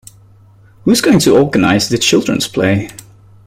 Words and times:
Who 0.83 0.89
is 0.89 0.99
going 0.99 1.19
to 1.19 1.37
organise 1.37 1.87
the 1.89 1.99
children's 1.99 2.47
play? 2.47 2.89